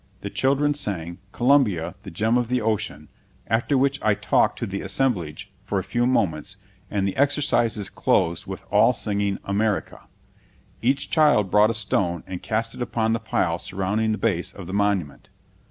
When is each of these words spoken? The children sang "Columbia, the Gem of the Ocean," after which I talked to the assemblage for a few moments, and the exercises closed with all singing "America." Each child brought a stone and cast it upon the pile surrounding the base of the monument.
The 0.21 0.31
children 0.31 0.73
sang 0.73 1.19
"Columbia, 1.31 1.93
the 2.01 2.09
Gem 2.09 2.35
of 2.35 2.47
the 2.47 2.59
Ocean," 2.59 3.07
after 3.45 3.77
which 3.77 4.01
I 4.01 4.15
talked 4.15 4.57
to 4.57 4.65
the 4.65 4.81
assemblage 4.81 5.51
for 5.63 5.77
a 5.77 5.83
few 5.83 6.07
moments, 6.07 6.55
and 6.89 7.07
the 7.07 7.15
exercises 7.15 7.87
closed 7.91 8.47
with 8.47 8.65
all 8.71 8.93
singing 8.93 9.37
"America." 9.45 10.07
Each 10.81 11.07
child 11.07 11.51
brought 11.51 11.69
a 11.69 11.75
stone 11.75 12.23
and 12.25 12.41
cast 12.41 12.73
it 12.73 12.81
upon 12.81 13.13
the 13.13 13.19
pile 13.19 13.59
surrounding 13.59 14.11
the 14.11 14.17
base 14.17 14.51
of 14.51 14.65
the 14.65 14.73
monument. 14.73 15.29